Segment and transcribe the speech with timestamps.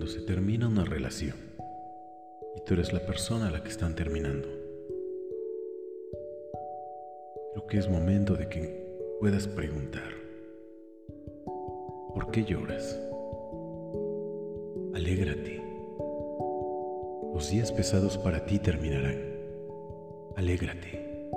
[0.00, 1.36] se termina una relación
[2.56, 4.48] y tú eres la persona a la que están terminando.
[7.52, 10.10] Creo que es momento de que puedas preguntar,
[12.14, 12.98] ¿por qué lloras?
[14.94, 15.62] Alégrate.
[17.34, 19.20] Los días pesados para ti terminarán.
[20.36, 21.28] Alégrate.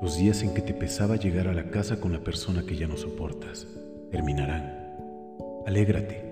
[0.00, 2.86] Los días en que te pesaba llegar a la casa con la persona que ya
[2.86, 3.66] no soportas
[4.10, 4.96] terminarán.
[5.66, 6.31] Alégrate.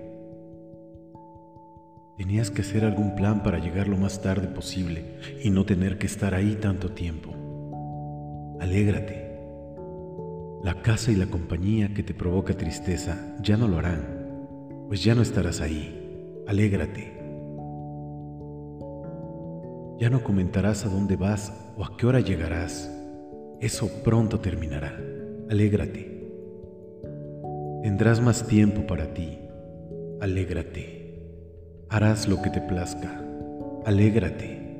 [2.21, 6.05] Tenías que hacer algún plan para llegar lo más tarde posible y no tener que
[6.05, 7.33] estar ahí tanto tiempo.
[8.59, 9.39] Alégrate.
[10.63, 15.15] La casa y la compañía que te provoca tristeza ya no lo harán, pues ya
[15.15, 16.43] no estarás ahí.
[16.47, 17.11] Alégrate.
[19.99, 22.87] Ya no comentarás a dónde vas o a qué hora llegarás.
[23.59, 24.95] Eso pronto terminará.
[25.49, 26.29] Alégrate.
[27.81, 29.39] Tendrás más tiempo para ti.
[30.21, 31.00] Alégrate.
[31.91, 33.21] Harás lo que te plazca.
[33.85, 34.79] Alégrate.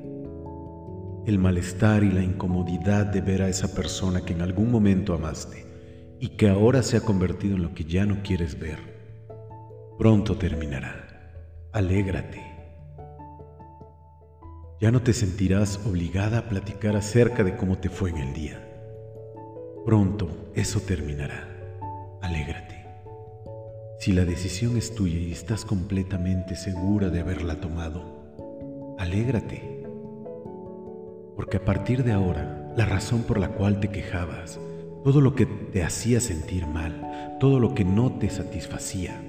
[1.25, 6.15] El malestar y la incomodidad de ver a esa persona que en algún momento amaste
[6.21, 8.79] y que ahora se ha convertido en lo que ya no quieres ver,
[9.99, 11.35] pronto terminará.
[11.73, 12.41] Alégrate.
[14.79, 18.65] Ya no te sentirás obligada a platicar acerca de cómo te fue en el día.
[19.85, 21.45] Pronto eso terminará.
[22.21, 22.80] Alégrate.
[24.01, 29.85] Si la decisión es tuya y estás completamente segura de haberla tomado, alégrate.
[31.35, 34.59] Porque a partir de ahora, la razón por la cual te quejabas,
[35.03, 39.21] todo lo que te hacía sentir mal, todo lo que no te satisfacía,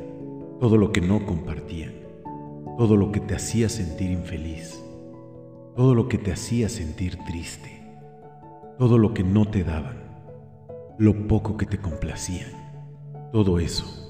[0.59, 1.93] todo lo que no compartían,
[2.79, 4.83] todo lo que te hacía sentir infeliz,
[5.77, 7.83] todo lo que te hacía sentir triste,
[8.79, 9.99] todo lo que no te daban,
[10.97, 12.53] lo poco que te complacían,
[13.33, 14.02] todo eso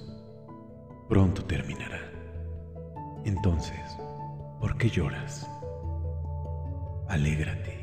[1.12, 2.10] pronto terminará.
[3.26, 3.78] Entonces,
[4.58, 5.46] ¿por qué lloras?
[7.06, 7.81] Alégrate.